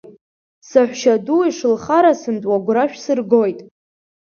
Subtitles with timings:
[0.69, 3.59] Саҳәшьаду ишылхарасымтәуа агәра шәсыргоит.